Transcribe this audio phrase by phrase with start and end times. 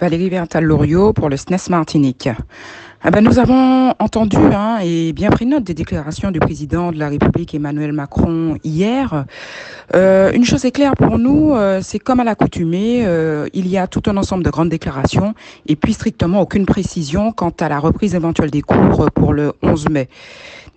[0.00, 2.28] Valérie Vertal-Loriot pour le SNES Martinique.
[3.06, 6.98] Ah ben, nous avons entendu hein, et bien pris note des déclarations du président de
[6.98, 9.26] la République Emmanuel Macron hier.
[9.94, 13.76] Euh, une chose est claire pour nous, euh, c'est comme à l'accoutumée, euh, il y
[13.76, 15.34] a tout un ensemble de grandes déclarations
[15.66, 19.90] et puis strictement aucune précision quant à la reprise éventuelle des cours pour le 11
[19.90, 20.08] mai.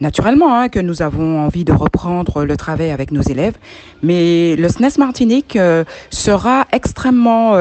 [0.02, 3.56] Naturellement hein, que nous avons envie de reprendre le travail avec nos élèves,
[4.04, 5.58] mais le SNES Martinique
[6.12, 7.56] sera extrêmement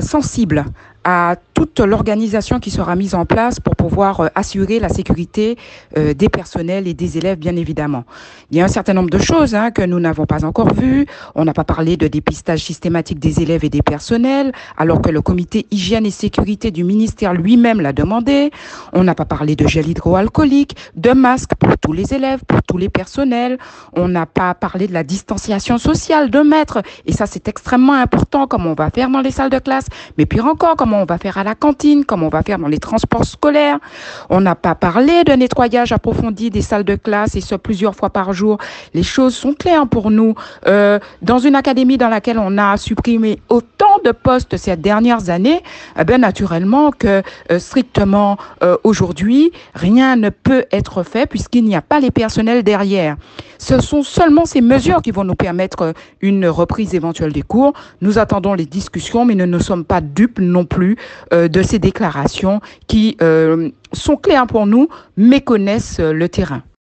[0.00, 0.64] sensible
[1.08, 5.56] à toute l'organisation qui sera mise en place pour pouvoir euh, assurer la sécurité
[5.96, 8.02] euh, des personnels et des élèves, bien évidemment.
[8.50, 11.06] Il y a un certain nombre de choses hein, que nous n'avons pas encore vues.
[11.36, 15.22] On n'a pas parlé de dépistage systématique des élèves et des personnels, alors que le
[15.22, 18.50] comité hygiène et sécurité du ministère lui-même l'a demandé.
[18.92, 21.54] On n'a pas parlé de gel hydroalcoolique, de masques
[21.86, 23.58] tous les élèves, pour tous les personnels.
[23.92, 26.82] On n'a pas parlé de la distanciation sociale de mètres.
[27.06, 29.86] Et ça, c'est extrêmement important, comme on va faire dans les salles de classe.
[30.18, 32.66] Mais pire encore, comment on va faire à la cantine, comme on va faire dans
[32.66, 33.78] les transports scolaires.
[34.30, 38.10] On n'a pas parlé de nettoyage approfondi des salles de classe et ce plusieurs fois
[38.10, 38.58] par jour.
[38.92, 40.34] Les choses sont claires pour nous.
[40.66, 45.60] Euh, dans une académie dans laquelle on a supprimé autant de postes ces dernières années,
[45.98, 51.74] eh bien naturellement que euh, strictement euh, aujourd'hui, rien ne peut être fait puisqu'il n'y
[51.74, 53.16] a pas les personnels derrière.
[53.58, 57.72] Ce sont seulement ces mesures qui vont nous permettre une reprise éventuelle des cours.
[58.00, 60.96] Nous attendons les discussions, mais nous ne sommes pas dupes non plus
[61.32, 66.62] euh, de ces déclarations qui euh, sont claires pour nous, méconnaissent le terrain.